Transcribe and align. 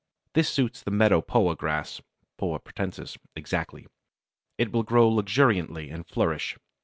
This 0.33 0.49
suits 0.49 0.81
the 0.81 0.89
Meadow 0.89 1.21
Poa 1.21 1.55
grass 1.55 2.01
(Poa 2.39 2.59
pratensis) 2.59 3.19
exactly. 3.35 3.85
It 4.57 4.71
will 4.71 4.81
grow 4.81 5.07
luxuriantly 5.07 5.91
and 5.91 6.07
flourish. 6.07 6.57